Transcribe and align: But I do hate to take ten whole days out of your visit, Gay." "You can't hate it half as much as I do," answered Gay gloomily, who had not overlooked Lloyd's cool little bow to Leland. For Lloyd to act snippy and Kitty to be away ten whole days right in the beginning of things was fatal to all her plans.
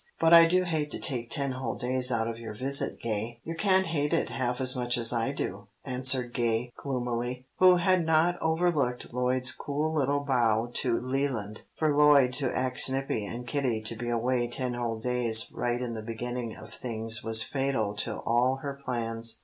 But 0.19 0.33
I 0.33 0.47
do 0.47 0.63
hate 0.63 0.89
to 0.93 0.99
take 0.99 1.29
ten 1.29 1.51
whole 1.51 1.75
days 1.75 2.11
out 2.11 2.27
of 2.27 2.39
your 2.39 2.55
visit, 2.55 2.99
Gay." 2.99 3.39
"You 3.43 3.55
can't 3.55 3.85
hate 3.85 4.13
it 4.13 4.31
half 4.31 4.59
as 4.59 4.75
much 4.75 4.97
as 4.97 5.13
I 5.13 5.31
do," 5.31 5.67
answered 5.85 6.33
Gay 6.33 6.73
gloomily, 6.75 7.45
who 7.59 7.75
had 7.75 8.03
not 8.03 8.35
overlooked 8.41 9.13
Lloyd's 9.13 9.51
cool 9.51 9.93
little 9.93 10.21
bow 10.21 10.69
to 10.73 10.99
Leland. 10.99 11.61
For 11.77 11.95
Lloyd 11.95 12.33
to 12.37 12.51
act 12.51 12.79
snippy 12.79 13.27
and 13.27 13.45
Kitty 13.45 13.79
to 13.83 13.95
be 13.95 14.09
away 14.09 14.47
ten 14.47 14.73
whole 14.73 14.99
days 14.99 15.51
right 15.53 15.79
in 15.79 15.93
the 15.93 16.01
beginning 16.01 16.55
of 16.55 16.73
things 16.73 17.23
was 17.23 17.43
fatal 17.43 17.93
to 17.97 18.21
all 18.25 18.61
her 18.63 18.79
plans. 18.83 19.39